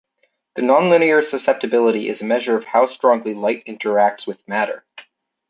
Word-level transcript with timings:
The 0.55 0.63
nonlinear 0.63 1.23
susceptibility 1.23 2.09
is 2.09 2.21
a 2.21 2.25
measure 2.25 2.57
of 2.57 2.63
how 2.63 2.87
strongly 2.87 3.35
light 3.35 3.63
interacts 3.67 4.25
with 4.25 4.41
matter. 4.47 4.83